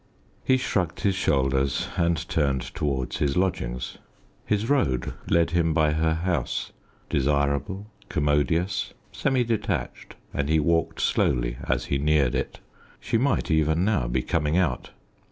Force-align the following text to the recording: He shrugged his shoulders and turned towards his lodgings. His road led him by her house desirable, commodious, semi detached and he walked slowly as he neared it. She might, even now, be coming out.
He 0.43 0.57
shrugged 0.57 1.01
his 1.01 1.13
shoulders 1.13 1.87
and 1.95 2.27
turned 2.27 2.63
towards 2.73 3.17
his 3.17 3.37
lodgings. 3.37 3.99
His 4.47 4.67
road 4.67 5.13
led 5.29 5.51
him 5.51 5.75
by 5.75 5.91
her 5.91 6.15
house 6.15 6.71
desirable, 7.07 7.85
commodious, 8.09 8.95
semi 9.11 9.43
detached 9.43 10.15
and 10.33 10.49
he 10.49 10.59
walked 10.59 10.99
slowly 11.01 11.57
as 11.69 11.85
he 11.85 11.99
neared 11.99 12.33
it. 12.33 12.59
She 12.99 13.19
might, 13.19 13.51
even 13.51 13.85
now, 13.85 14.07
be 14.07 14.23
coming 14.23 14.57
out. 14.57 14.89